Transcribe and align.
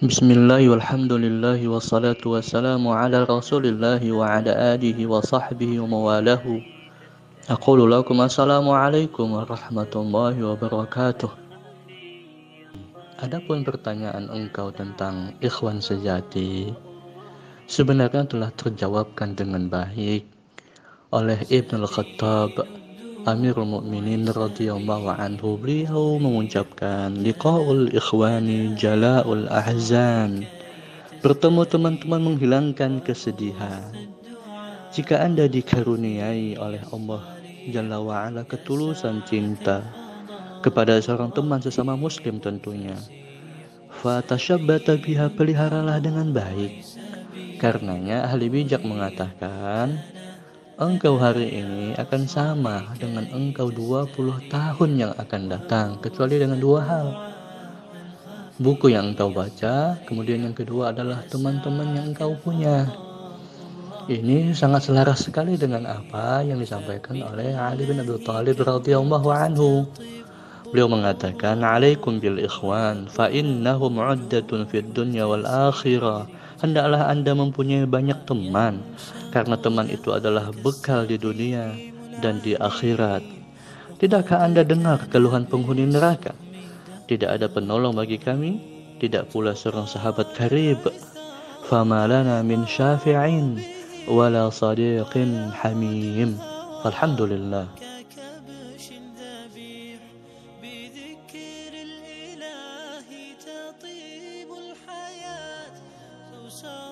Bismillah 0.00 0.64
walhamdulillah 0.64 1.60
wassalatu 1.68 2.32
wassalamu 2.36 2.96
ala 2.96 3.28
rasulillah 3.28 4.00
wa 4.12 4.40
ala 4.40 4.52
alihi 4.74 5.04
wa 5.04 5.20
sahbihi 5.20 5.76
wa 5.84 5.88
mawalahu. 5.92 6.64
Aqulu 7.52 7.84
lakum 7.84 8.16
warahmatullahi 8.20 10.40
wabarakatuh. 10.40 11.30
Adapun 13.20 13.68
pertanyaan 13.68 14.32
engkau 14.32 14.72
tentang 14.72 15.36
ikhwan 15.44 15.84
sejati 15.84 16.72
Sebenarnya 17.70 18.26
telah 18.26 18.50
terjawabkan 18.56 19.38
dengan 19.38 19.70
baik 19.70 20.26
oleh 21.14 21.38
Ibn 21.54 21.86
al-Khattab 21.86 22.66
Amirul 23.28 23.68
Mukminin 23.68 24.24
radhiyallahu 24.28 25.12
anhu 25.12 25.60
beliau 25.60 26.16
mengucapkan 26.16 27.12
liqaul 27.20 27.92
ikhwani 27.92 28.78
jala'ul 28.78 29.48
ahzan. 29.52 30.48
Bertemu 31.20 31.68
teman-teman 31.68 32.20
menghilangkan 32.32 33.04
kesedihan. 33.04 33.92
Jika 34.96 35.20
Anda 35.20 35.50
dikaruniai 35.50 36.56
oleh 36.56 36.80
Allah 36.90 37.40
Jalla 37.68 38.00
wa'ala 38.00 38.48
ketulusan 38.48 39.20
cinta 39.28 39.84
kepada 40.64 40.96
seorang 40.96 41.28
teman 41.28 41.60
sesama 41.60 41.92
muslim 41.92 42.40
tentunya 42.40 42.96
fatashabbata 44.00 44.96
biha 44.96 45.28
peliharalah 45.36 46.00
dengan 46.00 46.32
baik. 46.32 46.80
Karenanya 47.60 48.24
ahli 48.24 48.48
bijak 48.48 48.80
mengatakan 48.80 50.00
engkau 50.80 51.20
hari 51.20 51.60
ini 51.60 51.92
akan 52.00 52.24
sama 52.24 52.88
dengan 52.96 53.28
engkau 53.36 53.68
20 53.68 54.48
tahun 54.48 54.90
yang 54.96 55.12
akan 55.12 55.42
datang 55.52 56.00
kecuali 56.00 56.40
dengan 56.40 56.56
dua 56.56 56.80
hal. 56.80 57.06
Buku 58.56 58.88
yang 58.88 59.12
engkau 59.12 59.28
baca 59.28 60.00
kemudian 60.08 60.48
yang 60.48 60.56
kedua 60.56 60.96
adalah 60.96 61.20
teman-teman 61.28 61.84
yang 61.92 62.16
engkau 62.16 62.32
punya. 62.40 62.88
Ini 64.08 64.56
sangat 64.56 64.88
selaras 64.88 65.28
sekali 65.28 65.60
dengan 65.60 65.84
apa 65.84 66.40
yang 66.40 66.56
disampaikan 66.56 67.20
oleh 67.28 67.52
Ali 67.52 67.84
bin 67.84 68.00
Abi 68.00 68.16
Thalib 68.24 68.56
radhiyallahu 68.64 69.28
anhu. 69.28 69.84
Beliau 70.72 70.88
mengatakan, 70.88 71.60
"Alaikum 71.60 72.24
bil 72.24 72.40
ikhwan, 72.40 73.04
fa 73.04 73.28
innahum 73.28 74.00
'uddatun 74.00 74.64
fid 74.64 74.96
dunya 74.96 75.28
wal 75.28 75.44
akhirah." 75.44 76.39
Hendaklah 76.60 77.08
Anda 77.08 77.32
mempunyai 77.32 77.88
banyak 77.88 78.28
teman, 78.28 78.84
karena 79.32 79.56
teman 79.56 79.88
itu 79.88 80.12
adalah 80.12 80.52
bekal 80.52 81.08
di 81.08 81.16
dunia 81.16 81.72
dan 82.20 82.36
di 82.44 82.52
akhirat. 82.52 83.24
Tidakkah 83.96 84.44
Anda 84.44 84.60
dengar 84.60 85.08
keluhan 85.08 85.48
penghuni 85.48 85.88
neraka? 85.88 86.36
Tidak 87.08 87.26
ada 87.26 87.48
penolong 87.48 87.96
bagi 87.96 88.20
kami, 88.20 88.60
tidak 89.00 89.32
pula 89.32 89.56
seorang 89.56 89.88
sahabat 89.88 90.36
karib. 90.36 90.84
Fama 91.64 92.04
lana 92.04 92.44
min 92.44 92.68
syafi'in 92.68 93.56
wala 94.04 94.52
sadiqin 94.52 95.48
hamim. 95.56 96.36
Alhamdulillah. 96.84 97.72